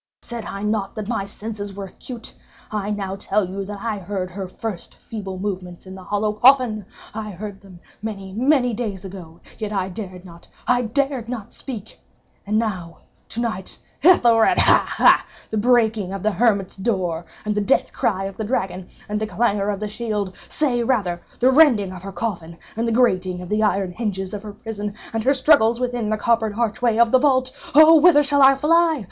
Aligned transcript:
_Said 0.25 0.45
I 0.45 0.63
not 0.63 0.95
that 0.95 1.07
my 1.07 1.27
senses 1.27 1.75
were 1.75 1.85
acute? 1.85 2.33
I 2.71 2.89
now 2.89 3.15
tell 3.15 3.47
you 3.47 3.63
that 3.65 3.81
I 3.83 3.99
heard 3.99 4.31
her 4.31 4.47
first 4.47 4.95
feeble 4.95 5.37
movements 5.37 5.85
in 5.85 5.93
the 5.93 6.03
hollow 6.03 6.33
coffin. 6.33 6.87
I 7.13 7.29
heard 7.29 7.61
them—many, 7.61 8.33
many 8.33 8.73
days 8.73 9.05
ago—yet 9.05 9.71
I 9.71 9.89
dared 9.89 10.25
not—I 10.25 10.81
dared 10.85 11.29
not 11.29 11.53
speak! 11.53 11.99
And 12.47 12.57
now—to 12.57 13.39
night—Ethelred—ha! 13.41 14.87
ha!—the 14.97 15.57
breaking 15.57 16.13
of 16.13 16.23
the 16.23 16.31
hermit's 16.31 16.77
door, 16.77 17.23
and 17.45 17.53
the 17.53 17.61
death 17.61 17.93
cry 17.93 18.23
of 18.23 18.37
the 18.37 18.43
dragon, 18.43 18.89
and 19.07 19.19
the 19.21 19.27
clangor 19.27 19.69
of 19.69 19.79
the 19.79 19.87
shield!—say, 19.87 20.81
rather, 20.81 21.21
the 21.39 21.51
rending 21.51 21.91
of 21.93 22.01
her 22.01 22.11
coffin, 22.11 22.57
and 22.75 22.87
the 22.87 22.91
grating 22.91 23.39
of 23.39 23.49
the 23.49 23.61
iron 23.61 23.91
hinges 23.91 24.33
of 24.33 24.41
her 24.41 24.53
prison, 24.53 24.95
and 25.13 25.23
her 25.23 25.33
struggles 25.35 25.79
within 25.79 26.09
the 26.09 26.17
coppered 26.17 26.55
archway 26.57 26.97
of 26.97 27.11
the 27.11 27.19
vault! 27.19 27.51
Oh 27.75 27.97
whither 27.99 28.23
shall 28.23 28.41
I 28.41 28.55
fly? 28.55 28.99